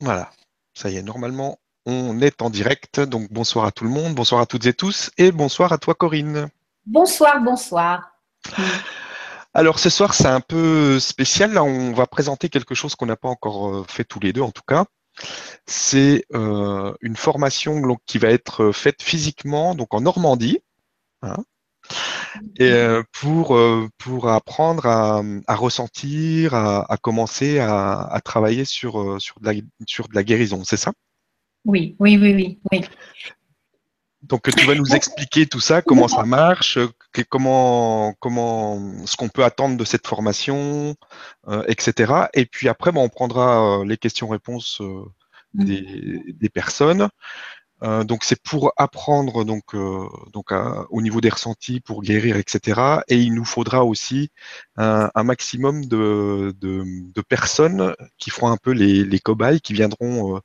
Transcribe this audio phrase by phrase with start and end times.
[0.00, 0.30] Voilà,
[0.74, 3.00] ça y est, normalement, on est en direct.
[3.00, 5.94] Donc bonsoir à tout le monde, bonsoir à toutes et tous, et bonsoir à toi
[5.94, 6.48] Corinne.
[6.84, 8.12] Bonsoir, bonsoir.
[9.54, 11.52] Alors ce soir, c'est un peu spécial.
[11.52, 14.42] Là, on va présenter quelque chose qu'on n'a pas encore euh, fait tous les deux,
[14.42, 14.84] en tout cas.
[15.66, 20.60] C'est euh, une formation qui va être faite physiquement, donc en Normandie.
[21.22, 21.36] Hein,
[22.56, 28.64] et euh, pour, euh, pour apprendre à, à ressentir, à, à commencer à, à, travailler
[28.64, 29.54] sur, euh, sur, de la,
[29.86, 30.92] sur de la guérison, c'est ça?
[31.64, 32.84] Oui, oui, oui, oui, oui.
[34.22, 36.78] Donc tu vas nous expliquer tout ça, comment ça marche,
[37.28, 40.96] comment, comment ce qu'on peut attendre de cette formation,
[41.46, 42.26] euh, etc.
[42.34, 44.80] Et puis après, bon, on prendra les questions-réponses
[45.54, 45.64] mm.
[45.64, 47.08] des, des, personnes.
[47.82, 50.50] Euh, donc c'est pour apprendre donc euh, donc
[50.88, 54.30] au niveau des ressentis pour guérir etc et il nous faudra aussi
[54.76, 59.74] un, un maximum de, de, de, personnes qui feront un peu les, les cobayes qui
[59.74, 60.40] viendront euh,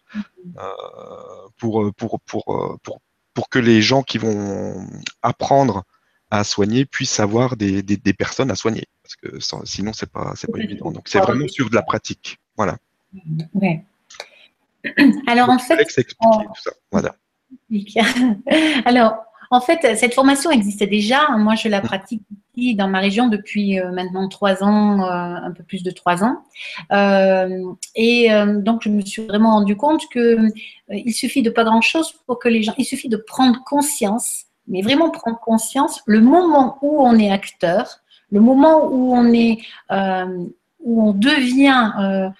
[0.58, 3.00] euh pour, pour, pour pour
[3.34, 4.86] pour que les gens qui vont
[5.22, 5.84] apprendre
[6.32, 8.88] à soigner puissent avoir des, des, des personnes à soigner.
[9.04, 10.92] Parce que sinon c'est pas c'est pas évident.
[10.92, 12.40] Donc c'est vraiment sur de la pratique.
[12.58, 12.78] Voilà.
[13.54, 13.86] Ouais.
[15.28, 15.88] alors en fait
[16.20, 16.44] on...
[16.44, 16.72] tout ça.
[16.92, 17.16] voilà
[18.86, 19.16] Alors,
[19.54, 21.28] en fait, cette formation existait déjà.
[21.38, 22.24] Moi, je la pratique
[22.56, 26.24] ici dans ma région depuis euh, maintenant trois ans, euh, un peu plus de trois
[26.24, 26.44] ans.
[26.94, 30.38] Euh, et donc, je me suis vraiment rendu compte que
[30.90, 32.74] il suffit de pas grand-chose pour que les gens.
[32.78, 38.00] Il suffit de prendre conscience, mais vraiment prendre conscience, le moment où on est acteur,
[38.32, 39.60] le moment où on est,
[40.80, 42.32] où on devient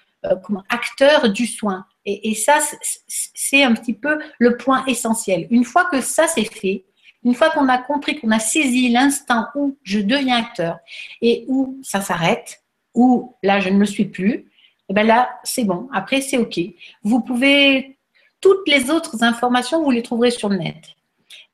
[0.70, 1.84] acteur du soin.
[2.04, 2.58] Et, ça,
[3.06, 5.46] c'est un petit peu le point essentiel.
[5.50, 6.84] Une fois que ça c'est fait,
[7.24, 10.78] une fois qu'on a compris, qu'on a saisi l'instant où je deviens acteur
[11.20, 12.62] et où ça s'arrête,
[12.94, 14.46] où là je ne le suis plus, et
[14.88, 15.88] eh ben là c'est bon.
[15.92, 16.58] Après c'est ok.
[17.04, 17.98] Vous pouvez
[18.40, 20.82] toutes les autres informations vous les trouverez sur le net.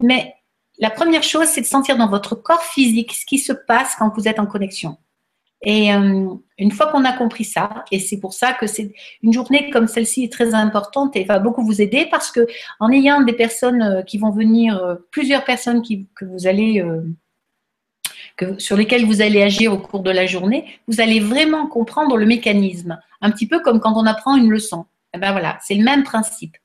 [0.01, 0.35] Mais
[0.79, 4.11] la première chose c'est de sentir dans votre corps physique ce qui se passe quand
[4.17, 4.97] vous êtes en connexion.
[5.63, 8.93] Et euh, une fois qu'on a compris ça, et c'est pour ça que c'est
[9.23, 12.47] une journée comme celle-ci est très importante et va beaucoup vous aider parce que
[12.79, 15.83] en ayant des personnes euh, qui vont venir, euh, plusieurs personnes
[16.23, 16.85] vous allez,
[18.37, 22.17] que, sur lesquelles vous allez agir au cours de la journée, vous allez vraiment comprendre
[22.17, 24.87] le mécanisme, un petit peu comme quand on apprend une leçon.
[25.15, 26.57] Et eh ben voilà, c'est le même principe.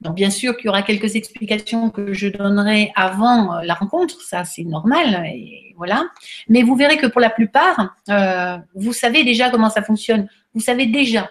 [0.00, 4.20] Donc, bien sûr qu'il y aura quelques explications que je donnerai avant euh, la rencontre,
[4.22, 6.08] ça c'est normal, et voilà.
[6.48, 10.28] Mais vous verrez que pour la plupart, euh, vous savez déjà comment ça fonctionne.
[10.54, 11.30] Vous savez déjà,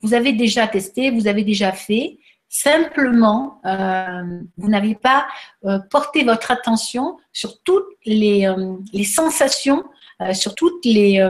[0.00, 2.18] vous avez déjà testé, vous avez déjà fait.
[2.48, 5.26] Simplement, euh, vous n'avez pas
[5.64, 9.84] euh, porté votre attention sur toutes les, euh, les sensations,
[10.20, 11.26] euh, sur toutes les,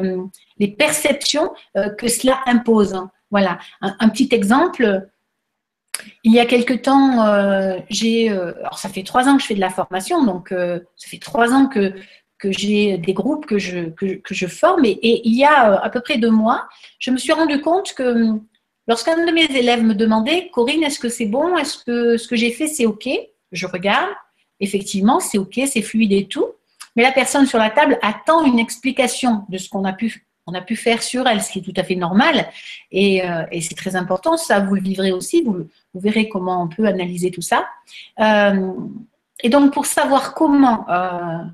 [0.58, 1.52] les perceptions
[1.98, 3.00] que cela impose.
[3.30, 3.58] Voilà.
[3.80, 5.08] Un, un petit exemple,
[6.24, 9.46] il y a quelque temps, euh, j'ai, euh, alors ça fait trois ans que je
[9.48, 11.94] fais de la formation, donc euh, ça fait trois ans que,
[12.44, 16.66] j'ai des groupes que je, forme, et, il y a à peu près deux mois,
[16.98, 18.32] je me suis rendu compte que
[18.88, 22.34] lorsqu'un de mes élèves me demandait, Corinne, est-ce que c'est bon, est-ce que ce que
[22.34, 23.08] j'ai fait c'est ok?
[23.52, 24.10] Je regarde,
[24.58, 26.48] effectivement, c'est ok, c'est fluide et tout,
[26.96, 30.54] mais la personne sur la table attend une explication de ce qu'on a pu on
[30.54, 32.48] a pu faire sur elle, ce qui est tout à fait normal.
[32.90, 36.86] Et, euh, c'est très important, ça, vous le vivrez aussi, vous, verrez comment on peut
[36.86, 37.66] analyser tout ça.
[38.20, 38.72] Euh,
[39.42, 41.44] et donc, pour savoir comment euh,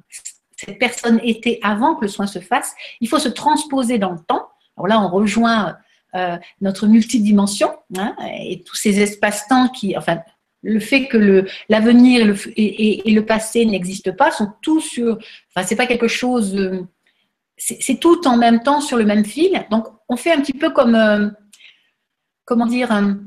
[0.56, 4.18] cette personne était avant que le soin se fasse, il faut se transposer dans le
[4.18, 4.48] temps.
[4.76, 5.76] Alors là, on rejoint
[6.60, 10.18] notre multidimension hein, et tous ces espaces-temps qui, enfin,
[10.62, 15.18] le fait que l'avenir et, et, et, le passé n'existent pas sont tous sur.
[15.54, 16.56] Enfin, c'est pas quelque chose
[17.58, 19.66] c'est tout en même temps sur le même fil.
[19.70, 21.28] Donc, on fait un petit peu comme, euh,
[22.44, 23.18] comment dire, un,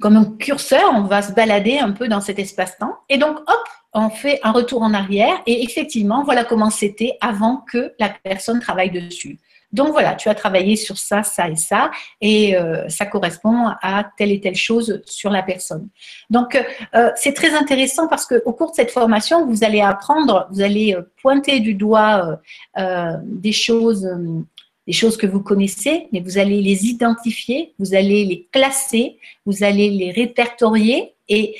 [0.00, 2.94] comme un curseur, on va se balader un peu dans cet espace-temps.
[3.08, 5.40] Et donc, hop, on fait un retour en arrière.
[5.46, 9.38] Et effectivement, voilà comment c'était avant que la personne travaille dessus.
[9.72, 11.90] Donc voilà, tu as travaillé sur ça, ça et ça,
[12.20, 15.88] et euh, ça correspond à telle et telle chose sur la personne.
[16.30, 16.56] Donc
[16.94, 20.94] euh, c'est très intéressant parce qu'au cours de cette formation, vous allez apprendre, vous allez
[20.94, 22.40] euh, pointer du doigt
[22.78, 24.08] euh, des choses,
[24.86, 29.64] des choses que vous connaissez, mais vous allez les identifier, vous allez les classer, vous
[29.64, 31.56] allez les répertorier et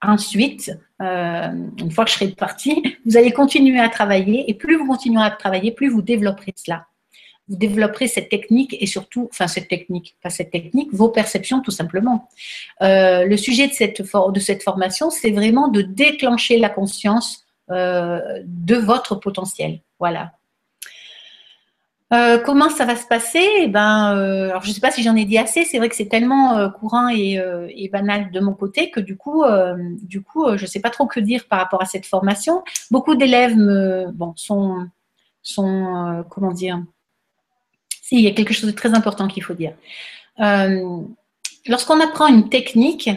[0.00, 0.70] ensuite,
[1.00, 5.26] une fois que je serai partie, vous allez continuer à travailler et plus vous continuerez
[5.26, 6.86] à travailler, plus vous développerez cela
[7.48, 11.70] vous développerez cette technique et surtout, enfin cette technique, pas cette technique, vos perceptions tout
[11.70, 12.28] simplement.
[12.82, 19.14] Euh, le sujet de cette, formation, c'est vraiment de déclencher la conscience euh, de votre
[19.14, 19.80] potentiel.
[20.00, 20.32] Voilà.
[22.12, 23.44] Euh, comment ça va se passer?
[23.60, 24.14] Eh ben,
[24.62, 25.64] Je ne sais pas si j'en ai dit assez.
[25.64, 27.40] C'est vrai que c'est tellement courant et,
[27.70, 29.44] et, banal de mon côté que du coup,
[30.02, 32.62] du coup je ne sais pas trop que dire par rapport à cette formation.
[32.92, 33.56] Beaucoup d'élèves
[34.14, 34.86] bon, sont,
[35.42, 36.80] sont comment dire
[38.06, 39.74] Si, il y a quelque chose de très important qu'il faut dire.
[41.66, 43.10] Lorsqu'on apprend une technique,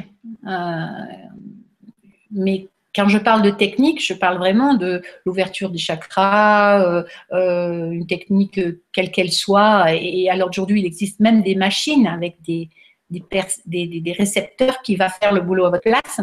[2.31, 7.91] mais quand je parle de technique, je parle vraiment de l'ouverture des chakras, euh, euh,
[7.91, 9.93] une technique euh, quelle qu'elle soit.
[9.93, 12.69] Et, alors aujourd'hui, il existe même des machines avec des,
[13.09, 16.21] des, récepteurs qui vont faire le boulot à votre place.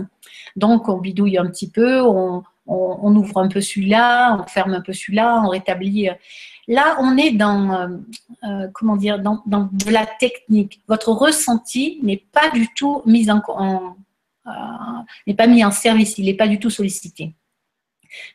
[0.56, 4.92] Donc, on bidouille un petit peu, on, ouvre un peu celui-là, on ferme un peu
[4.92, 6.08] celui-là, on rétablit.
[6.68, 7.88] Là, on est dans,
[8.72, 10.82] comment dire, dans, de la technique.
[10.88, 13.40] Votre ressenti n'est pas du tout mis en,
[14.46, 14.50] euh,
[15.26, 17.34] n'est pas mis en service, il n'est pas du tout sollicité.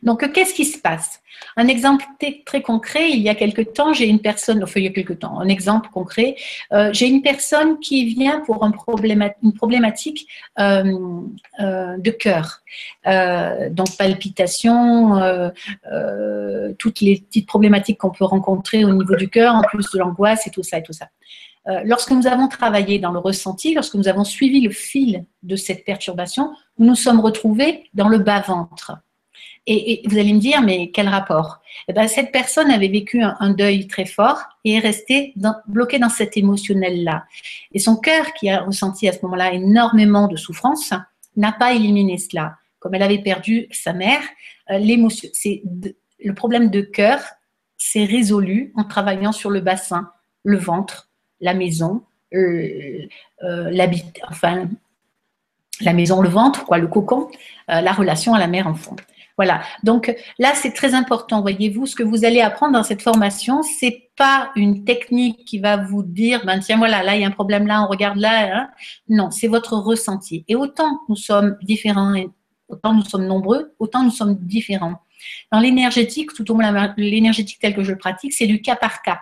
[0.03, 1.21] Donc, qu'est-ce qui se passe?
[1.57, 2.06] Un exemple
[2.45, 5.13] très concret, il y a quelque temps, j'ai une personne, enfin il y a quelque
[5.13, 6.35] temps, un exemple concret,
[6.71, 8.71] euh, j'ai une personne qui vient pour un
[9.41, 10.27] une problématique
[10.59, 10.83] euh,
[11.97, 12.62] de cœur,
[13.71, 15.19] donc palpitations,
[16.77, 20.45] toutes les petites problématiques qu'on peut rencontrer au niveau du cœur, en plus de l'angoisse
[20.47, 21.07] et tout ça et tout ça.
[21.68, 25.56] Euh, lorsque nous avons travaillé dans le ressenti, lorsque nous avons suivi le fil de
[25.56, 28.97] cette perturbation, nous nous sommes retrouvés dans le bas-ventre.
[29.68, 31.62] Et, vous allez me dire, mais quel rapport?
[31.88, 35.34] Eh ben, Cette personne avait vécu un, deuil très fort et est restée
[35.68, 37.25] bloquée dans cet émotionnel-là.
[37.72, 40.94] Et son cœur, qui a ressenti à ce moment-là énormément de souffrance,
[41.36, 42.58] n'a pas éliminé cela.
[42.80, 44.22] Comme elle avait perdu sa mère,
[44.72, 47.19] euh, le problème de cœur
[47.78, 50.12] s'est résolu en travaillant sur le bassin,
[50.44, 51.10] le ventre,
[51.40, 52.04] la maison,
[52.34, 53.07] euh,
[55.81, 57.30] la maison, le ventre, quoi, le cocon,
[57.69, 58.96] euh, la relation à la mère-enfant.
[59.42, 59.64] Voilà.
[59.82, 61.42] Donc là, c'est très important.
[61.42, 65.78] Voyez-vous, ce que vous allez apprendre dans cette formation, c'est pas une technique qui va
[65.78, 68.56] vous dire, ben tiens, voilà, là il y a un problème là, on regarde là.
[68.56, 68.70] Hein.
[69.10, 70.46] Non, c'est votre ressenti.
[70.48, 72.14] Et autant nous sommes différents,
[72.68, 75.02] autant nous sommes nombreux, autant nous sommes différents.
[75.52, 79.02] Dans l'énergétique, tout au moins l'énergétique telle que je le pratique, c'est du cas par
[79.02, 79.22] cas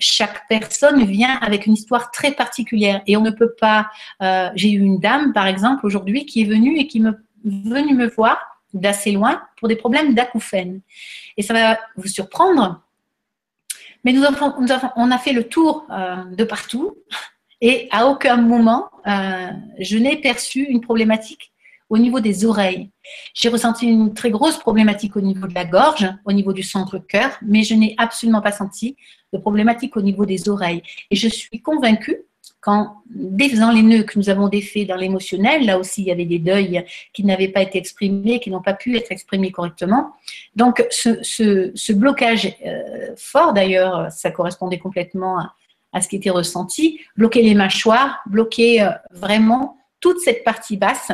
[0.00, 3.86] chaque personne vient avec une histoire très particulière et on ne peut pas.
[4.20, 7.12] Euh, j'ai eu une dame, par exemple, aujourd'hui, qui est venue et qui me
[7.44, 10.80] venue me voir d'assez loin pour des problèmes d'acouphènes.
[11.36, 12.82] Et ça va vous surprendre,
[14.04, 14.54] mais nous, avons,
[14.96, 16.96] on a fait le tour euh, de partout
[17.60, 19.48] et à aucun moment euh,
[19.78, 21.52] je n'ai perçu une problématique
[21.88, 22.90] au niveau des oreilles.
[23.34, 27.38] J'ai ressenti une très grosse problématique au niveau de la gorge, au niveau du centre-cœur,
[27.42, 28.96] mais je n'ai absolument pas senti
[29.32, 30.82] de problématique au niveau des oreilles.
[31.10, 32.16] Et je suis convaincue
[32.64, 36.24] qu'en défaisant les nœuds que nous avons défaits dans l'émotionnel, là aussi il y avait
[36.24, 36.82] des deuils
[37.12, 40.14] qui n'avaient pas été exprimés, qui n'ont pas pu être exprimés correctement.
[40.56, 45.40] Donc ce, blocage euh, fort, d'ailleurs, ça correspondait complètement
[45.92, 51.12] à, ce qui était ressenti, bloquer les mâchoires, bloquer euh, vraiment toute cette partie basse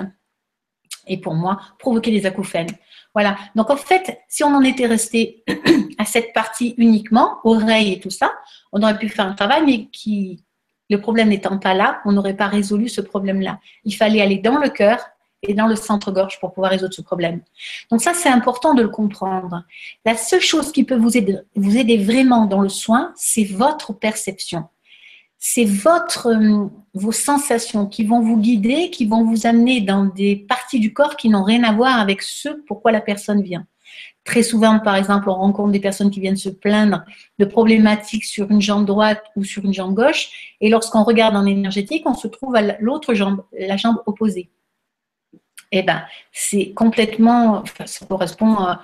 [1.08, 2.70] et pour moi, provoquer des acouphènes.
[3.12, 3.36] Voilà.
[3.56, 5.42] Donc en fait, si on en était resté
[5.98, 8.32] à cette partie uniquement, oreille et tout ça,
[8.70, 10.44] on aurait pu faire un travail, mais qui,
[10.90, 13.58] le problème n'étant pas là, on n'aurait pas résolu ce problème-là.
[13.84, 14.98] Il fallait aller dans le cœur
[15.42, 17.40] et dans le centre-gorge pour pouvoir résoudre ce problème.
[17.90, 19.64] Donc ça, c'est important de le comprendre.
[20.04, 23.94] La seule chose qui peut vous aider, vous aider vraiment dans le soin, c'est votre
[23.94, 24.68] perception
[25.42, 30.78] c'est euh, vos sensations qui vont vous guider, qui vont vous amener dans des parties
[30.78, 33.66] du corps qui n'ont rien à voir avec ce pourquoi la personne vient.
[34.24, 37.04] Très souvent, par exemple, on rencontre des personnes qui viennent se plaindre
[37.38, 41.46] de problématiques sur une jambe droite ou sur une jambe gauche, et lorsqu'on regarde en
[41.46, 44.50] énergétique, on se trouve à l'autre jambe, la jambe opposée.
[45.72, 48.82] Eh bien, c'est complètement, ça correspond à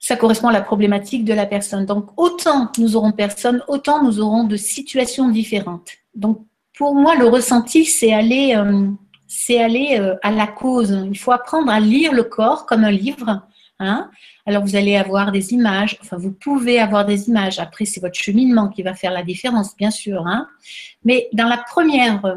[0.00, 1.84] ça correspond à la problématique de la personne.
[1.84, 5.90] Donc, autant nous aurons personne, autant nous aurons de situations différentes.
[6.14, 6.46] Donc,
[6.76, 8.88] pour moi, le ressenti, c'est aller, euh,
[9.26, 11.06] c'est aller euh, à la cause.
[11.06, 13.42] Il faut apprendre à lire le corps comme un livre.
[13.80, 14.10] Hein.
[14.46, 17.58] Alors, vous allez avoir des images, enfin, vous pouvez avoir des images.
[17.58, 20.26] Après, c'est votre cheminement qui va faire la différence, bien sûr.
[20.26, 20.46] Hein.
[21.04, 22.36] Mais dans la première, euh,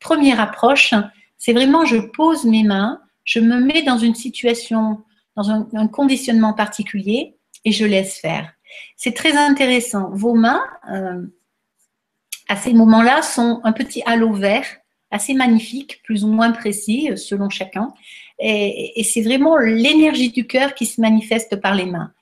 [0.00, 0.94] première approche,
[1.36, 5.02] c'est vraiment je pose mes mains, je me mets dans une situation
[5.36, 8.50] dans un, conditionnement particulier et je laisse faire.
[8.96, 10.10] C'est très intéressant.
[10.12, 11.26] Vos mains, euh,
[12.48, 14.66] à ces moments-là, sont un petit halo vert
[15.10, 17.92] assez magnifique, plus ou moins précis euh, selon chacun.
[18.38, 22.12] Et, c'est vraiment l'énergie du cœur qui se manifeste par les mains.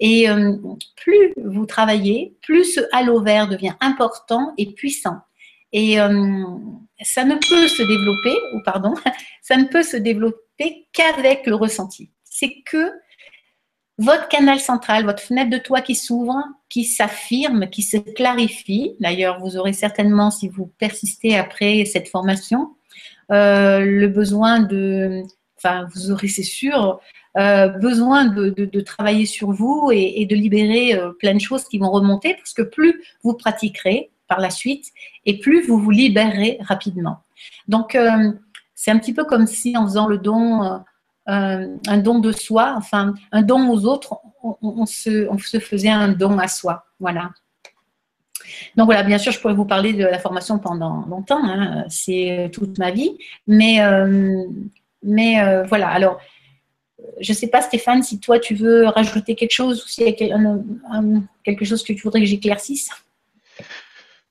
[0.00, 0.56] Et euh,
[0.96, 5.18] plus vous travaillez, plus ce halo vert devient important et puissant.
[5.72, 5.96] Et
[7.02, 8.94] ça ne peut se développer, ou pardon,
[9.42, 12.90] ça ne peut se développer qu'avec le ressenti c'est que
[13.96, 18.96] votre canal central, votre fenêtre de toit qui s'ouvre, qui s'affirme, qui se clarifie.
[18.98, 22.74] D'ailleurs, vous aurez certainement, si vous persistez après cette formation,
[23.30, 25.22] euh, le besoin de,
[25.64, 27.00] enfin, vous aurez, c'est sûr,
[27.36, 31.90] euh, besoin de, travailler sur vous et, de libérer euh, plein de choses qui vont
[31.90, 34.86] remonter, parce que plus vous pratiquerez par la suite,
[35.26, 37.24] et plus vous vous libérez rapidement.
[37.68, 37.96] Donc,
[38.74, 40.80] c'est un petit peu comme si en faisant le don
[41.28, 45.26] euh, un don de soi, enfin un don aux autres, on, se,
[45.58, 46.84] faisait un don à soi.
[47.00, 47.30] Voilà.
[48.76, 52.50] Donc voilà, bien sûr, je pourrais vous parler de la formation pendant longtemps, hein, c'est
[52.52, 53.16] toute ma vie,
[53.46, 54.44] mais, euh,
[55.04, 55.88] mais euh, voilà.
[55.88, 56.20] Alors,
[57.20, 60.08] je ne sais pas, Stéphane, si toi tu veux rajouter quelque chose ou s'il y
[60.08, 62.90] a quelque chose que tu voudrais que j'éclaircisse.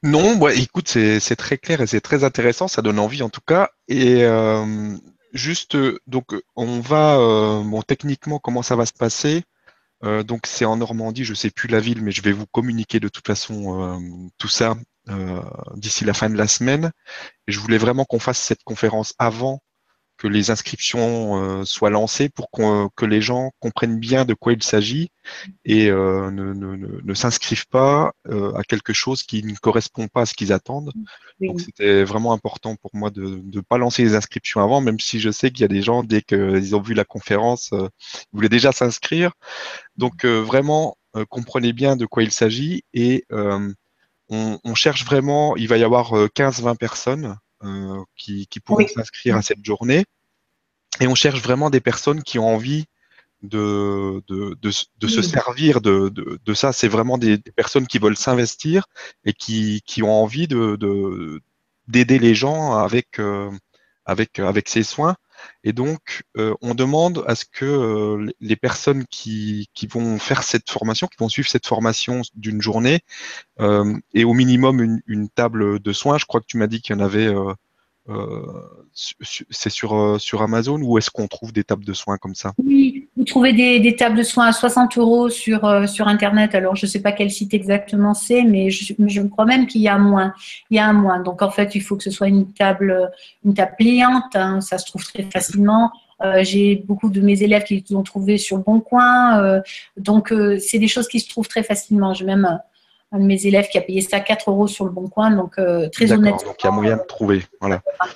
[0.01, 3.69] Non, écoute, c'est très clair et c'est très intéressant, ça donne envie en tout cas.
[3.87, 4.25] Et
[5.33, 9.43] juste, euh, donc, on va, euh, bon, techniquement, comment ça va se passer?
[10.25, 12.99] Donc, c'est en Normandie, je ne sais plus la ville, mais je vais vous communiquer
[12.99, 13.97] de toute façon
[14.37, 14.75] tout ça
[15.77, 16.91] d'ici la fin de la semaine.
[17.47, 19.61] Je voulais vraiment qu'on fasse cette conférence avant
[20.23, 24.63] que les inscriptions euh, soient lancées pour que les gens comprennent bien de quoi il
[24.63, 25.11] s'agit
[25.65, 30.21] et euh, ne, ne, ne, s'inscrivent pas euh, à quelque chose qui ne correspond pas
[30.21, 30.93] à ce qu'ils attendent.
[31.41, 35.19] Donc c'était vraiment important pour moi de ne pas lancer les inscriptions avant, même si
[35.19, 37.89] je sais qu'il y a des gens, dès qu'ils ont vu la conférence, ils
[38.31, 39.33] voulaient déjà s'inscrire.
[39.97, 40.95] Donc vraiment,
[41.27, 43.73] comprenez bien de quoi il s'agit et on,
[44.63, 49.63] on, cherche vraiment, il va y avoir 15-20 personnes euh, qui, pourront s'inscrire à cette
[49.63, 50.05] journée.
[50.99, 52.85] Et on cherche vraiment des personnes qui ont envie
[53.41, 56.71] de, de, se servir de, de ça.
[56.71, 58.85] C'est vraiment des, personnes qui veulent s'investir
[59.25, 63.51] et qui, qui, ont envie d'aider les gens avec, euh,
[64.05, 65.15] avec, avec ces soins.
[65.63, 71.07] Et donc, euh, on demande à ce que les personnes qui, vont faire cette formation,
[71.07, 73.01] qui vont suivre cette formation d'une journée,
[73.59, 76.17] euh, aient au minimum une, table de soins.
[76.17, 77.33] Je crois que tu m'as dit qu'il y en avait
[78.09, 78.51] euh,
[79.49, 82.53] c'est sur, euh, sur Amazon ou est-ce qu'on trouve des tables de soins comme ça?
[82.57, 86.55] Oui, vous trouvez des, des, tables de soins à 60 euros sur, euh, sur Internet.
[86.55, 89.81] Alors, je ne sais pas quel site exactement c'est, mais je, je crois même qu'il
[89.81, 90.33] y a moins.
[90.69, 91.19] Il y a un moins.
[91.19, 93.11] Donc, en fait, il faut que ce soit une table,
[93.45, 94.35] une table pliante.
[94.35, 94.61] Hein.
[94.61, 95.91] ça se trouve très facilement.
[96.39, 99.61] J'ai beaucoup de mes élèves qui l'ont trouvé sur Bon Coin.
[99.97, 102.13] donc, c'est des choses qui se trouvent très facilement.
[102.13, 102.61] J'ai même
[103.13, 105.59] un de mes élèves qui a payé ça 4 euros sur le bon coin, donc
[105.59, 106.43] euh, très honnête.
[106.45, 107.43] Donc il y a moyen de trouver.
[107.61, 107.81] Voilà.
[107.99, 108.13] Voilà,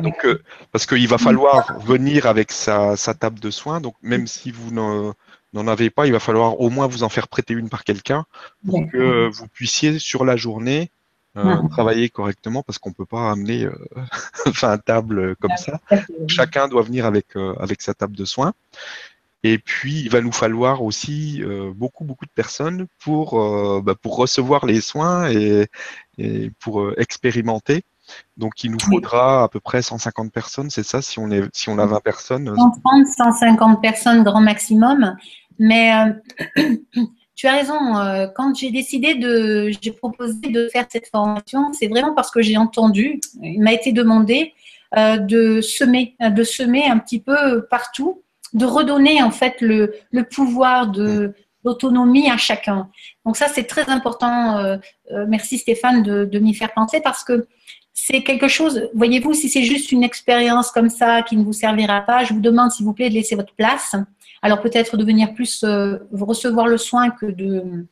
[0.00, 3.80] donc euh, parce qu'il va falloir venir avec sa, table de soins.
[3.80, 7.28] Donc même si vous n'en avez pas, il va falloir au moins vous en faire
[7.28, 8.24] prêter une par quelqu'un
[8.66, 10.90] pour que vous puissiez sur la journée
[11.36, 13.66] euh, travailler correctement parce qu'on ne peut pas amener
[14.46, 15.80] enfin, table comme ça.
[16.28, 18.52] Chacun doit venir avec, avec sa table de soins.
[19.44, 23.96] Et puis, il va nous falloir aussi euh, beaucoup, beaucoup de personnes pour, euh, bah,
[24.00, 25.66] pour recevoir les soins et,
[26.16, 27.82] et pour euh, expérimenter.
[28.36, 31.68] Donc, il nous faudra à peu près 150 personnes, c'est ça, si on, est, si
[31.68, 35.16] on a 20 personnes 130, 150 personnes grand maximum.
[35.58, 35.92] Mais
[37.34, 37.94] tu as raison,
[38.34, 42.56] quand j'ai décidé de, j'ai proposé de faire cette formation, c'est vraiment parce que j'ai
[42.56, 44.54] entendu, il m'a été demandé
[44.96, 50.88] de semer, de semer un petit peu partout de redonner en fait le, le pouvoir
[50.88, 52.90] de d'autonomie à chacun.
[53.24, 54.58] Donc ça, c'est très important.
[54.58, 54.78] Euh,
[55.12, 57.46] euh, merci Stéphane de, de m'y faire penser parce que
[57.94, 62.00] c'est quelque chose, voyez-vous, si c'est juste une expérience comme ça qui ne vous servira
[62.00, 63.94] pas, je vous demande s'il vous plaît de laisser votre place.
[64.40, 67.86] Alors peut-être de venir plus euh, recevoir le soin que de,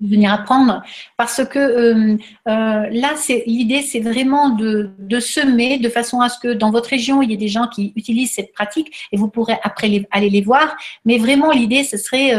[0.00, 0.82] venir apprendre.
[1.16, 2.16] Parce que euh,
[2.48, 6.70] euh, là c'est l'idée c'est vraiment de, de, semer de façon à ce que dans
[6.70, 10.06] votre région il y ait des gens qui utilisent cette pratique et vous pourrez après
[10.10, 10.76] aller les voir.
[11.04, 12.32] Mais vraiment l'idée ce serait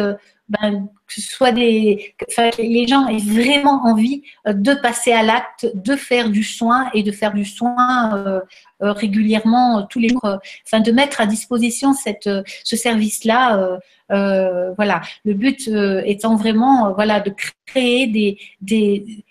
[0.52, 2.14] ben, que soit des,
[2.58, 7.04] les gens aient vraiment envie euh, de passer à l'acte, de faire du soin et
[7.04, 8.42] de faire du soin euh,
[8.84, 12.30] euh, régulièrement tous les jours, enfin de mettre à disposition cette,
[12.64, 13.80] ce service-là.
[14.10, 15.70] voilà, le but
[16.06, 17.34] étant vraiment voilà de
[17.66, 19.24] créer des, des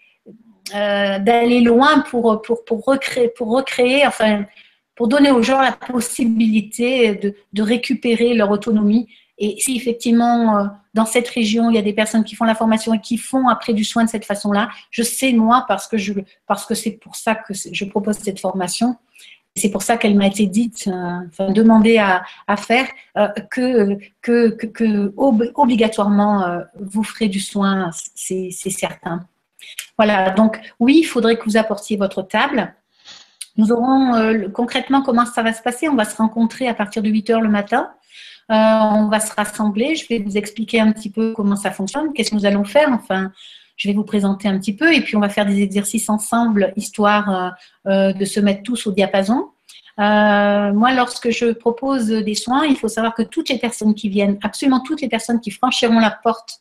[0.73, 4.47] d'aller loin pour, pour, pour, recréer, pour recréer, enfin,
[4.95, 9.09] pour donner aux gens la possibilité de, de récupérer leur autonomie
[9.41, 12.55] et si effectivement, euh, dans cette région, il y a des personnes qui font la
[12.55, 15.97] formation et qui font après du soin de cette façon-là, je sais moi, parce que,
[15.97, 16.13] je,
[16.47, 18.97] parce que c'est pour ça que je propose cette formation,
[19.57, 23.97] c'est pour ça qu'elle m'a été dite, euh, enfin, demandée à, à faire, euh, que,
[24.21, 29.27] que, que, obligatoirement vous ferez du soin, c'est certain.
[29.97, 32.75] Voilà, donc oui, il faudrait que vous apportiez votre table.
[33.57, 35.89] Nous aurons concrètement comment ça va se passer?
[35.89, 37.91] On va se rencontrer à partir de 8 heures le matin.
[38.51, 39.95] On va se rassembler.
[39.95, 42.89] Je vais vous expliquer un petit peu comment ça fonctionne, qu'est-ce que nous allons faire.
[42.93, 43.33] Enfin,
[43.77, 46.73] je vais vous présenter un petit peu et puis on va faire des exercices ensemble,
[46.77, 47.55] histoire
[47.87, 49.49] de se mettre tous au diapason.
[49.97, 54.39] moi, lorsque je propose des soins, il faut savoir que toutes les personnes qui viennent,
[54.43, 56.61] absolument toutes les personnes qui franchiront la porte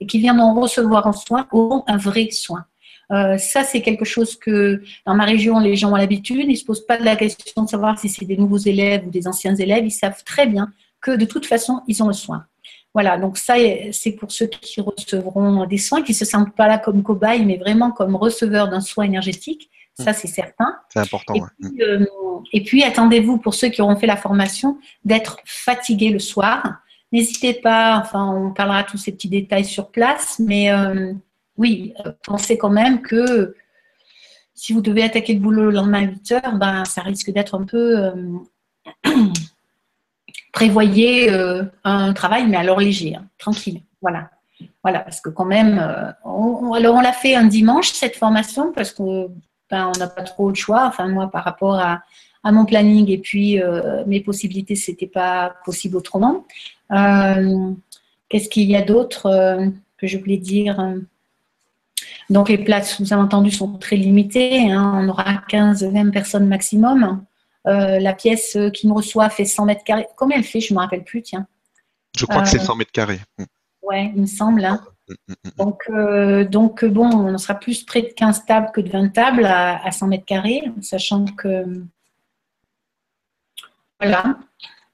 [0.00, 2.64] et qui viendront recevoir un soin auront un vrai soin.
[3.12, 6.44] Euh, ça, c'est quelque chose que dans ma région, les gens ont l'habitude.
[6.44, 9.10] Ils ne se posent pas la question de savoir si c'est des nouveaux élèves ou
[9.10, 9.84] des anciens élèves.
[9.84, 12.46] Ils savent très bien que de toute façon, ils ont le soin.
[12.92, 13.54] Voilà, donc ça,
[13.92, 17.44] c'est pour ceux qui recevront des soins, qui ne se sentent pas là comme cobayes,
[17.44, 19.70] mais vraiment comme receveurs d'un soin énergétique.
[19.98, 20.76] Ça, c'est certain.
[20.88, 21.34] C'est important.
[21.34, 22.06] Et puis, euh,
[22.52, 26.80] et puis attendez-vous, pour ceux qui auront fait la formation, d'être fatigués le soir.
[27.12, 31.12] N'hésitez pas, enfin, on parlera de tous ces petits détails sur place, mais euh,
[31.56, 33.54] oui, euh, pensez quand même que
[34.54, 37.54] si vous devez attaquer le boulot le lendemain à 8 heures, ben, ça risque d'être
[37.54, 37.98] un peu.
[37.98, 38.38] Euh,
[40.52, 43.82] prévoyez euh, un travail, mais alors léger, tranquille.
[44.00, 44.30] Voilà.
[44.82, 45.82] Voilà, parce que quand même,
[46.24, 49.30] on, alors on l'a fait un dimanche, cette formation, parce qu'on
[49.70, 50.86] ben, n'a pas trop de choix.
[50.86, 52.02] Enfin, moi, par rapport à,
[52.44, 53.60] mon planning et puis
[54.06, 56.46] mes possibilités, ce n'était pas possible autrement.
[56.90, 59.30] Qu'est-ce qu'il y a d'autre
[59.98, 60.78] que je voulais dire
[62.30, 64.70] donc les places, vous avez entendu, sont très limitées.
[64.70, 65.00] Hein.
[65.02, 67.24] On aura 15-20 personnes maximum.
[67.66, 70.06] Euh, la pièce qui nous reçoit fait 100 mètres carrés.
[70.16, 71.46] Combien elle fait Je ne me rappelle plus, tiens.
[72.16, 73.20] Je crois que c'est 100 euh, mètres carrés.
[73.38, 73.44] Mm.
[73.82, 74.64] Oui, il me semble.
[74.64, 74.80] Hein.
[75.08, 78.88] Mm, mm, donc, euh, donc, bon, on sera plus près de 15 tables que de
[78.88, 81.64] 20 tables à, 100 mètres carrés, sachant que.
[84.00, 84.38] Voilà.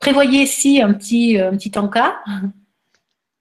[0.01, 2.17] Prévoyez ici un petit, un petit encas.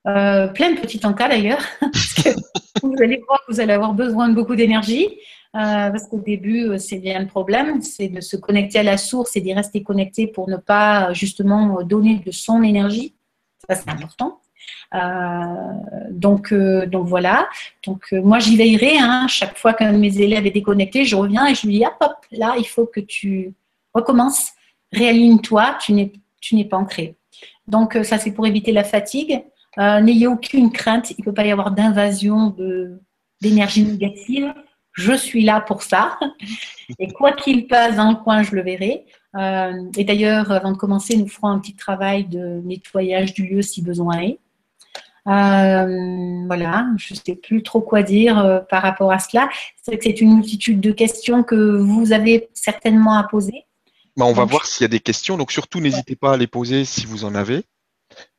[0.08, 1.64] Euh, plein de petits encas d'ailleurs,
[2.84, 5.14] vous allez voir que vous allez avoir besoin de beaucoup d'énergie, euh,
[5.92, 9.36] parce qu'au début, euh, c'est bien le problème, c'est de se connecter à la source
[9.36, 13.16] et d'y rester connecté pour ne pas justement donner de son énergie.
[13.68, 14.40] Ça, c'est important.
[16.12, 17.50] donc, donc voilà.
[17.86, 18.98] Donc moi j'y veillerai.
[19.00, 19.28] Hein.
[19.28, 21.96] Chaque fois qu'un de mes élèves est déconnecté, je reviens et je lui dis hop
[22.02, 23.54] hop là il faut que tu
[23.94, 24.52] recommences,
[24.92, 27.16] réaligne-toi, tu n'es tu n'es pas ancré.
[27.68, 29.44] Donc ça c'est pour éviter la fatigue.
[29.78, 32.56] Euh, n'ayez aucune crainte, il ne peut pas y avoir d'invasion
[33.42, 34.54] d'énergie négative.
[34.96, 36.18] Je suis là pour ça.
[37.00, 39.06] Et quoi qu'il passe dans le coin, je le verrai.
[39.36, 43.62] Euh, et d'ailleurs, avant de commencer, nous ferons un petit travail de nettoyage du lieu
[43.62, 44.40] si besoin est.
[45.28, 49.50] Euh, voilà, je ne sais plus trop quoi dire par rapport à cela.
[49.84, 53.66] C'est que c'est une multitude de questions que vous avez certainement à poser.
[54.18, 55.38] Bah, on va voir s'il y a des questions.
[55.38, 57.64] Donc surtout, n'hésitez pas à les poser si vous en avez.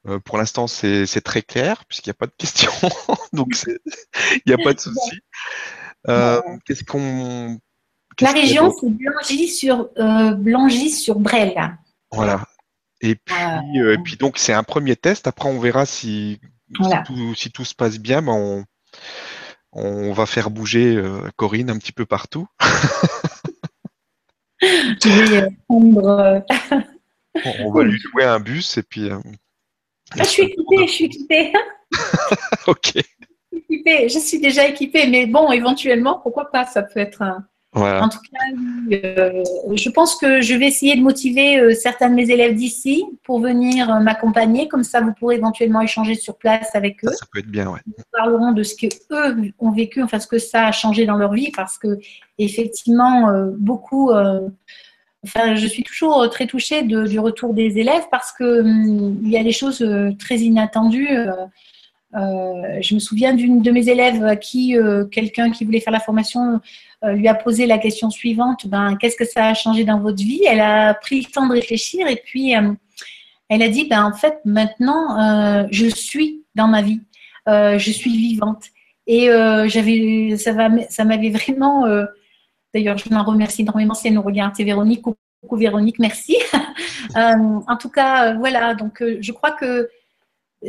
[0.09, 2.71] Euh, pour l'instant, c'est très clair puisqu'il n'y a pas de questions,
[3.33, 5.19] donc il n'y a pas de souci.
[6.09, 7.59] Euh, qu'est-ce qu'on
[8.21, 11.55] La région, c'est Blangy sur euh, sur Brel.
[12.13, 12.45] Voilà.
[13.01, 13.35] Et puis,
[13.79, 15.27] et puis donc c'est un premier test.
[15.27, 16.41] Après, on verra si,
[17.35, 18.23] si, tout, se passe bien.
[18.23, 18.65] Ben on,
[19.73, 21.03] on va faire bouger
[21.37, 22.47] Corinne un petit peu partout.
[25.69, 26.43] on va
[27.83, 29.11] lui louer un bus et puis
[30.13, 31.53] ah, je suis équipée, je suis équipée.
[32.67, 32.95] ok.
[33.69, 37.47] Je suis déjà équipée, mais bon, éventuellement, pourquoi pas Ça peut être un.
[37.77, 42.15] En tout cas, euh, je pense que je vais essayer de motiver euh, certains de
[42.15, 44.67] mes élèves d'ici pour venir euh, m'accompagner.
[44.69, 47.13] Comme ça, vous pourrez éventuellement échanger sur place avec eux.
[47.13, 47.81] Ça, peut être bien, ouais.
[47.87, 51.33] Nous parlerons de ce qu'eux ont vécu, enfin ce que ça a changé dans leur
[51.35, 51.99] vie, parce que
[52.39, 54.11] effectivement, beaucoup
[55.25, 59.53] je suis toujours très touchée du retour des élèves parce qu'il hum, y a des
[59.53, 59.87] choses
[60.19, 61.09] très inattendues.
[62.17, 64.77] Euh, je me souviens d'une de mes élèves à qui
[65.11, 66.61] quelqu'un qui voulait faire la formation
[67.05, 70.43] lui a posé la question suivante ben, Qu'est-ce que ça a changé dans votre vie?
[70.49, 72.55] Elle a pris le temps de réfléchir et puis
[73.49, 77.03] elle a dit ben, En fait, maintenant, je suis dans ma vie,
[77.47, 78.65] je suis vivante.
[79.07, 79.29] Et
[79.67, 81.85] j'avais, ça m'avait vraiment
[82.77, 84.53] D'ailleurs, je l'en remercie énormément si elle nous regarde.
[84.55, 85.03] C'est Véronique.
[85.03, 86.37] Coucou Véronique, merci.
[87.17, 89.89] Euh, en tout cas, euh, voilà, donc euh, je crois que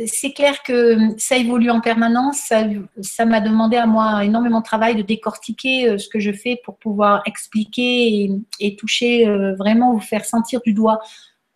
[0.06, 2.52] c'est clair que ça évolue en permanence.
[3.00, 6.76] Ça m'a demandé à moi énormément de travail de décortiquer ce que je fais pour
[6.76, 9.26] pouvoir expliquer et, toucher,
[9.58, 11.00] vraiment vous faire sentir du doigt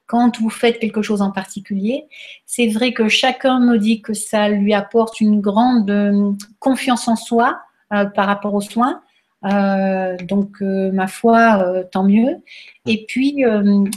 [0.07, 2.07] quand vous faites quelque chose en particulier.
[2.47, 7.61] C'est vrai que chacun me dit que ça lui apporte une grande confiance en soi
[7.91, 9.03] par rapport aux soins.
[9.45, 12.37] Euh, donc, euh, ma foi, euh, tant mieux.
[12.87, 13.45] Et puis,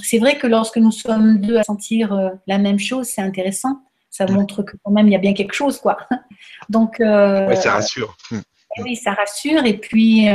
[0.04, 3.82] c'est vrai que lorsque nous sommes deux à sentir la même chose, c'est intéressant.
[4.16, 5.98] Ça montre que quand même, il y a bien quelque chose, quoi.
[6.70, 8.16] Donc, ouais, ça rassure.
[8.32, 8.40] Hmm.
[8.78, 9.66] Oui, ça rassure.
[9.66, 10.28] Et puis,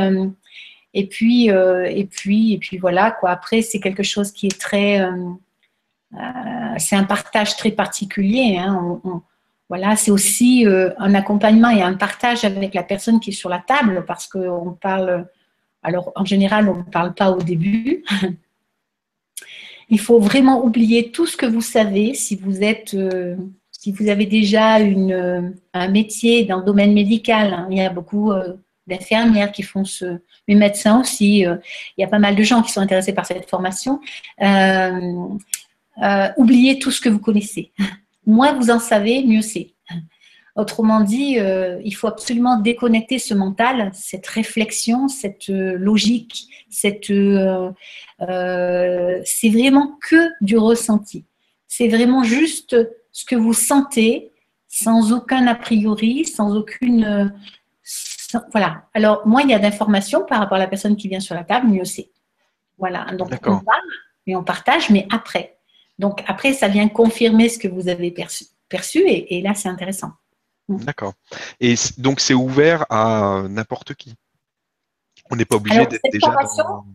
[0.93, 3.31] et puis, et puis, et puis voilà, quoi.
[3.31, 5.03] Après, c'est quelque chose qui est très
[6.77, 8.59] c'est un partage très particulier.
[8.59, 9.01] Hein.
[9.71, 13.61] voilà, c'est aussi un accompagnement et un partage avec la personne qui est sur la
[13.61, 15.27] table parce qu'on parle.
[15.83, 18.05] Alors, en général, on ne parle pas au début.
[19.91, 22.95] Il faut vraiment oublier tout ce que vous savez si vous êtes
[23.81, 27.89] si vous avez déjà une, un métier dans le domaine médical, hein, il y a
[27.89, 28.53] beaucoup euh,
[28.87, 31.57] d'infirmières qui font ce, mais médecins aussi, euh,
[31.97, 33.99] il y a pas mal de gens qui sont intéressés par cette formation.
[34.43, 35.31] Euh,
[36.37, 37.73] oubliez tout ce que vous connaissez.
[38.27, 39.71] Moins vous en savez, mieux c'est.
[40.57, 41.39] Autrement dit,
[41.85, 47.07] il faut absolument déconnecter ce mental, cette réflexion, cette logique, cette,
[49.25, 51.25] c'est vraiment que du ressenti.
[51.67, 52.77] C'est vraiment juste
[53.13, 54.33] ce que vous sentez
[54.69, 57.33] sans aucun a priori, sans aucune.
[58.53, 58.89] voilà.
[58.95, 61.45] Alors, moins il y a d'informations par rapport à la personne qui vient sur la
[61.45, 62.11] table, mieux c'est.
[62.79, 63.05] Voilà.
[63.17, 63.83] Donc, on parle
[64.27, 65.59] et on partage, mais après.
[65.99, 70.13] Donc, après, ça vient confirmer ce que vous avez perçu, perçu et, là, c'est intéressant.
[70.69, 71.15] D'accord.
[71.59, 74.15] Et donc, c'est ouvert à n'importe qui?
[75.31, 76.35] On n'est pas obligé d'être déjà.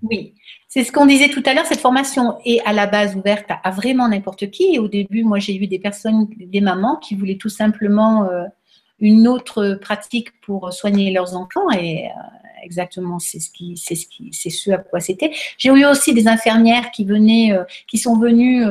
[0.04, 0.34] Oui,
[0.68, 1.66] c'est ce qu'on disait tout à l'heure.
[1.66, 4.76] Cette formation est à la base ouverte à, vraiment n'importe qui.
[4.76, 8.44] Et au début, moi, j'ai eu des personnes, des mamans qui voulaient tout simplement euh,
[9.00, 11.72] une autre pratique pour soigner leurs enfants.
[11.72, 12.10] Et euh,
[12.62, 15.32] exactement, c'est ce qui, c'est ce qui, c'est ce à quoi c'était.
[15.58, 18.66] J'ai eu aussi des infirmières qui venaient, euh, qui sont venues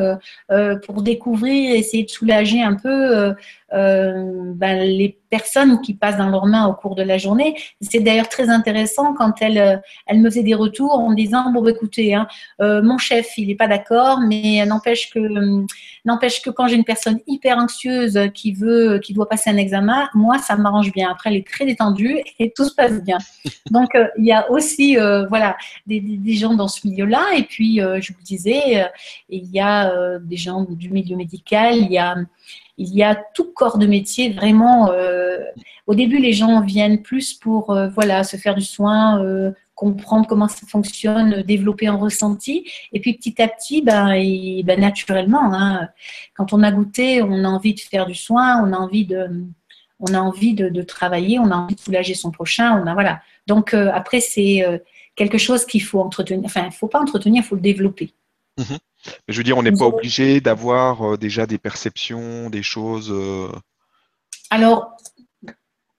[0.85, 3.35] pour découvrir, essayer de soulager un peu
[3.75, 7.57] ben, les personnes qui passent dans leurs mains au cours de la journée.
[7.81, 11.61] C'est d'ailleurs très intéressant quand elle, euh, elle me faisait des retours en disant bon
[11.61, 12.29] bah, écoutez, hein,
[12.61, 15.19] euh, mon chef il n'est pas d'accord, mais n'empêche que
[16.05, 20.09] n'empêche que quand j'ai une personne hyper anxieuse qui veut, qui doit passer un examen,
[20.15, 21.11] moi ça m'arrange bien.
[21.11, 23.19] Après elle est très détendue et tout se passe bien.
[23.73, 24.97] Donc euh, il y a aussi
[25.29, 25.57] voilà
[25.89, 28.89] des, des, gens dans ce milieu-là et puis je vous disais
[29.29, 32.15] il y a des gens du milieu médical, il y a
[32.77, 34.91] il y a tout corps de métier vraiment.
[34.91, 35.39] Euh,
[35.87, 40.27] au début, les gens viennent plus pour euh, voilà se faire du soin, euh, comprendre
[40.27, 42.69] comment ça fonctionne, développer un ressenti.
[42.93, 44.15] Et puis petit à petit, ben,
[44.65, 45.89] ben naturellement, hein,
[46.35, 49.29] quand on a goûté, on a envie de faire du soin, on a envie de,
[50.01, 52.81] on a envie de, travailler, on a envie de soulager son prochain.
[52.83, 53.21] On a voilà.
[53.47, 54.65] Donc après, c'est
[55.17, 56.45] quelque chose qu'il faut entretenir.
[56.45, 58.13] Enfin, il faut pas entretenir, il faut le développer.
[58.59, 58.77] Mmh
[59.29, 63.11] je veux dire, on n'est pas obligé d'avoir euh, déjà des perceptions, des choses.
[63.13, 63.53] Euh.
[64.49, 64.97] Alors,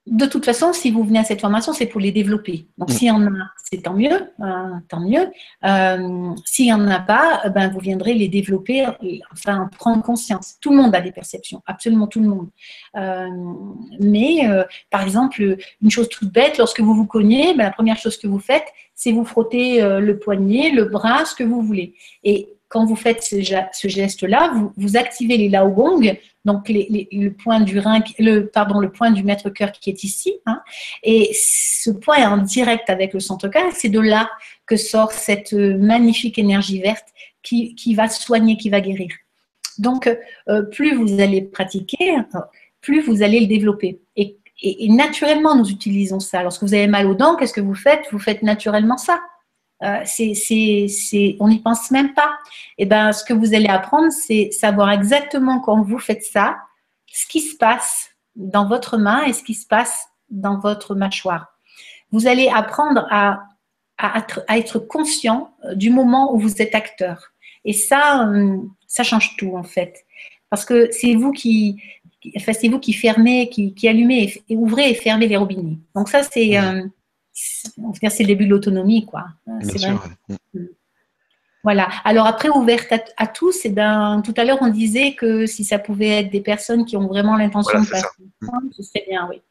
[0.07, 2.67] de toute façon, si vous venez à cette formation, c'est pour les développer.
[2.77, 2.93] Donc, mm.
[2.93, 5.31] s'il y en a, c'est tant mieux, hein, tant mieux.
[5.65, 8.85] Euh, s'il n'y en a pas, ben, vous viendrez les développer,
[9.31, 10.55] enfin, prendre conscience.
[10.61, 12.49] Tout le monde a des perceptions, absolument tout le monde.
[13.99, 14.47] mais,
[14.91, 18.27] par exemple, une chose toute bête, lorsque vous vous cognez, ben, la première chose que
[18.27, 21.95] vous faites, c'est vous frotter le poignet, le bras, ce que vous voulez.
[22.23, 28.03] Et quand vous faites ce, geste-là, vous, activez les Laogong, donc le point du rein,
[28.19, 30.33] le, pardon, le point du maître cœur qui est ici.
[30.45, 30.61] Hein.
[31.01, 33.71] et ce point est en direct avec le cœur.
[33.73, 34.29] C'est de là
[34.65, 37.07] que sort cette magnifique énergie verte
[37.41, 39.07] qui, va soigner, qui va guérir.
[39.77, 40.13] Donc,
[40.49, 42.17] euh, plus vous allez pratiquer,
[42.81, 44.01] plus vous allez le développer.
[44.17, 46.43] Et naturellement, nous utilisons ça.
[46.43, 48.03] Lorsque vous avez mal aux dents, qu'est-ce que vous faites?
[48.11, 49.21] Vous faites naturellement ça.
[49.83, 50.03] Euh,
[51.39, 52.37] on n'y pense même pas.
[52.77, 56.57] Et eh ben, ce que vous allez apprendre, c'est savoir exactement quand vous faites ça,
[57.07, 61.47] ce qui se passe dans votre main et ce qui se passe dans votre mâchoire.
[62.11, 63.43] Vous allez apprendre à,
[63.97, 64.25] à,
[64.57, 67.31] être, conscient euh, du moment où vous êtes acteur.
[67.63, 68.57] Et ça, euh,
[68.87, 70.05] ça change tout en fait.
[70.49, 71.81] Parce que c'est vous qui,
[72.37, 75.79] enfin, c'est vous qui fermez, qui, qui allumez et, ouvrez et fermez les robinets.
[75.95, 76.57] Donc ça, c'est,
[77.35, 79.25] c'est le début de l'autonomie, quoi.
[81.63, 81.89] Voilà.
[82.03, 85.63] Alors après, ouverte à, tous, et eh ben, tout à l'heure, on disait que si
[85.63, 88.07] ça pouvait être des personnes qui ont vraiment l'intention de passer,
[88.71, 89.41] ce serait bien, oui.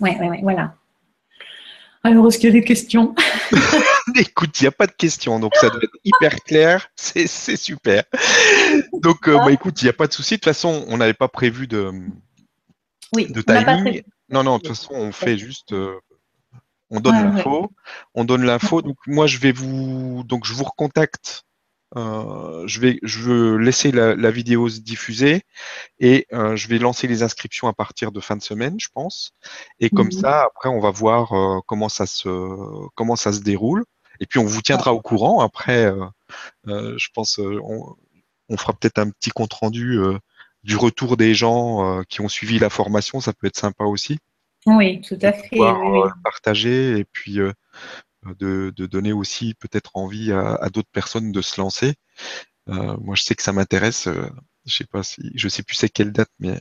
[0.00, 0.74] Oui, oui, oui, voilà.
[2.02, 3.14] Alors, est-ce qu'il y a des questions?
[4.16, 8.04] Écoute, il n'y a pas de questions, donc ça doit être hyper clair, c'est super.
[8.92, 10.34] Donc, euh, bah, écoute, il n'y a pas de souci.
[10.34, 11.90] De toute façon, on n'avait pas prévu de,
[13.12, 14.02] oui, de timing.
[14.28, 15.96] Non, non, de toute façon, on fait juste euh,
[16.90, 17.72] on donne l'info,
[18.14, 18.82] on donne l'info.
[18.82, 21.42] Donc moi je vais vous donc je vous recontacte.
[21.96, 25.42] Euh, je vais je veux laisser la, vidéo se diffuser
[26.00, 29.32] et euh, je vais lancer les inscriptions à partir de fin de semaine, je pense.
[29.78, 30.20] Et comme mhm.
[30.20, 32.28] ça, après, on va voir euh, comment ça se
[32.94, 33.84] comment ça se déroule.
[34.20, 35.40] Et puis on vous tiendra au courant.
[35.40, 35.92] Après,
[36.66, 37.96] je pense on,
[38.48, 39.98] on fera peut-être un petit compte rendu
[40.64, 43.20] du retour des gens qui ont suivi la formation.
[43.20, 44.18] Ça peut être sympa aussi.
[44.66, 45.60] Oui, tout à fait.
[45.60, 47.52] Euh, partager et puis euh,
[48.38, 51.94] de, donner aussi peut-être envie à, d'autres personnes de se lancer.
[52.66, 54.08] moi, je sais que ça m'intéresse.
[54.64, 56.60] je sais pas si, je sais plus c'est quelle date, mais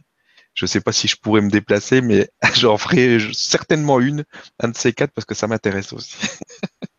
[0.53, 4.23] je sais pas si je pourrais me déplacer, mais j'en ferai certainement une,
[4.59, 6.15] un de ces quatre, parce que ça m'intéresse aussi.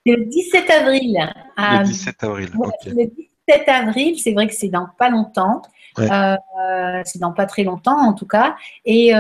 [0.05, 1.17] le 17 avril.
[1.57, 2.51] le 17 avril.
[2.87, 3.07] Le
[3.49, 5.63] 17 avril, c'est vrai que c'est dans pas longtemps.
[5.99, 6.37] Euh,
[7.05, 8.57] c'est dans pas très longtemps en tout cas.
[8.85, 9.13] Et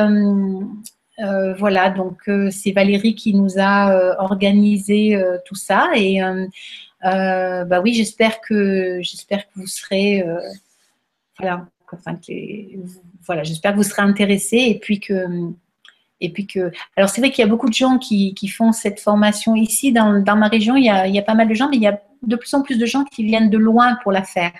[1.19, 5.91] euh, euh, voilà, donc c'est Valérie qui nous a organisé tout ça.
[5.97, 6.21] Et
[7.03, 10.25] bah oui, j'espère que j'espère que vous serez
[11.39, 11.67] voilà,
[13.27, 15.53] voilà, j'espère que vous serez intéressés et puis que
[16.21, 18.73] et puis que, alors c'est vrai qu'il y a beaucoup de gens qui, qui font
[18.73, 20.77] cette formation ici dans, dans ma région.
[20.77, 22.37] Il y, a, il y, a, pas mal de gens, mais il y a de
[22.37, 24.53] plus en plus de gens qui viennent de loin pour la faire.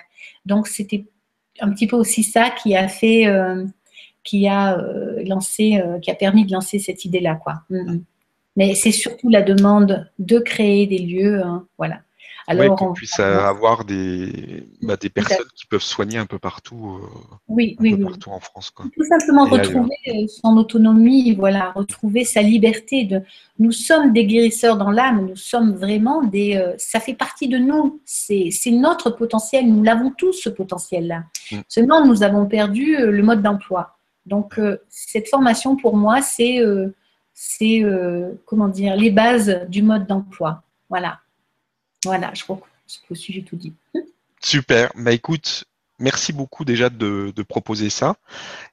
[0.45, 1.05] Donc c'était
[1.59, 3.65] un petit peu aussi ça qui a fait, euh,
[4.27, 7.61] qui a euh, lancé, euh, qui a permis de lancer cette idée-là, quoi.
[7.69, 8.03] Mm, mm.
[8.57, 12.01] Mais c'est surtout la demande de créer des lieux, hein, voilà.
[12.49, 16.97] Alors, qu'on puisse avoir des, bah, des personnes qui peuvent soigner un peu partout,
[17.49, 18.69] oui, oui, partout en France.
[18.69, 18.85] Quoi.
[18.95, 23.03] Tout simplement retrouver son autonomie, voilà, retrouver sa liberté.
[23.03, 23.21] De,
[23.59, 26.73] nous sommes des guérisseurs dans l'âme, nous sommes vraiment des.
[26.77, 31.25] ça fait partie de nous, c'est notre potentiel, nous l'avons tous ce potentiel-là.
[31.51, 31.57] Mm.
[31.67, 33.96] Seulement, nous avons perdu le mode d'emploi.
[34.27, 34.59] Donc,
[34.89, 36.59] cette formation pour moi, c'est,
[37.33, 37.83] c'est
[38.45, 40.63] comment dire, les bases du mode d'emploi.
[40.89, 41.19] Voilà.
[42.03, 42.59] Voilà, je crois
[43.09, 43.73] que j'ai tout dit.
[44.41, 44.91] Super.
[44.95, 45.65] Bah écoute,
[45.99, 48.15] merci beaucoup déjà de, proposer ça.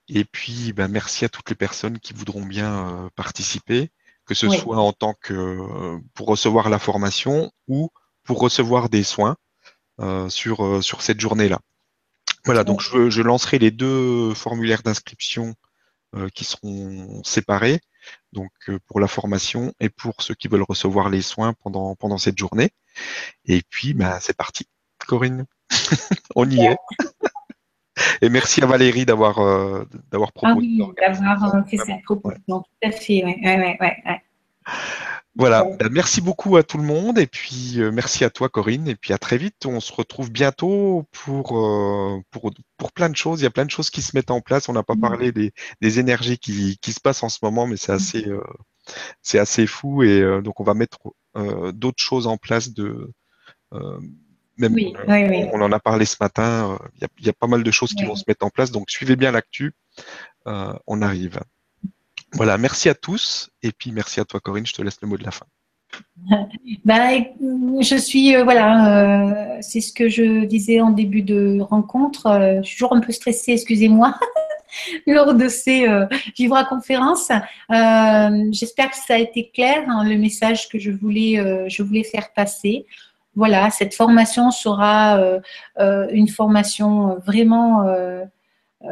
[0.08, 3.90] Et puis, bah, merci à toutes les personnes qui voudront bien euh, participer,
[4.26, 7.90] que ce soit en tant que euh, pour recevoir la formation ou
[8.24, 9.36] pour recevoir des soins
[10.00, 11.60] euh, sur, sur cette journée-là.
[12.44, 15.54] Voilà, donc je, je, lancerai les deux formulaires d'inscription
[16.34, 17.80] qui seront séparés
[18.32, 22.18] donc euh, pour la formation et pour ceux qui veulent recevoir les soins pendant, pendant
[22.18, 22.70] cette journée.
[23.46, 24.66] Et puis, bah, c'est parti.
[25.06, 25.44] Corinne,
[26.36, 26.76] on y est.
[28.22, 30.54] Et merci à Valérie d'avoir euh, d'avoir proposé.
[30.54, 32.60] Ah oui, d'avoir euh, fait cette proposition.
[32.60, 33.36] Tout à fait, oui.
[33.42, 34.22] Ouais, ouais,
[35.36, 38.86] voilà, bah, merci beaucoup à tout le monde et puis euh, merci à toi Corinne
[38.86, 39.66] et puis à très vite.
[39.66, 43.40] On se retrouve bientôt pour, euh, pour, pour, plein de choses.
[43.40, 44.68] Il y a plein de choses qui se mettent en place.
[44.68, 45.00] On n'a pas mmh.
[45.00, 47.96] parlé des, des énergies qui, qui, se passent en ce moment, mais c'est mmh.
[47.96, 48.40] assez, euh,
[49.22, 50.98] c'est assez fou et donc on va mettre
[51.72, 53.10] d'autres choses en place de
[54.56, 54.76] même
[55.52, 56.78] on en a parlé ce matin.
[56.94, 58.50] Il y, a, il y, a, pas mal de choses qui vont se mettre en
[58.50, 58.70] place.
[58.70, 59.74] Donc suivez bien l'actu.
[60.46, 61.40] on arrive.
[62.34, 63.50] Voilà, merci à tous.
[63.62, 64.66] Et puis merci à toi, Corinne.
[64.66, 65.46] Je te laisse le mot de la fin.
[66.84, 72.26] Ben, je suis, euh, voilà, euh, c'est ce que je disais en début de rencontre.
[72.26, 74.14] Euh, je suis toujours un peu stressée, excusez-moi,
[75.06, 75.86] lors de ces
[76.36, 77.30] Vivra conférences.
[78.50, 82.32] J'espère que ça a été clair, hein, le message que je voulais, je voulais faire
[82.34, 82.86] passer.
[83.36, 85.20] Voilà, cette formation sera
[85.78, 87.84] une formation vraiment.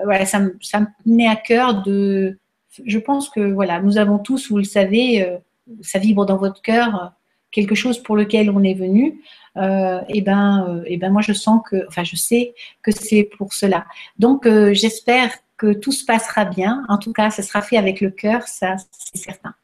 [0.04, 2.38] voilà, ça, ça me tenait à cœur de
[2.84, 5.38] je pense que voilà, nous avons tous, vous le savez, euh,
[5.82, 7.12] ça vibre dans votre cœur,
[7.50, 9.20] quelque chose pour lequel on est venu.
[9.56, 13.24] Euh, et ben, euh, et ben moi je sens que, enfin je sais que c'est
[13.36, 13.84] pour cela.
[14.18, 16.84] Donc j'espère que tout se passera bien.
[16.88, 19.54] En tout cas, ça sera fait avec le cœur, ça c'est certain.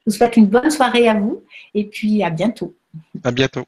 [0.00, 2.74] Je vous souhaite une bonne soirée à vous et puis à bientôt.
[3.22, 3.66] À bientôt.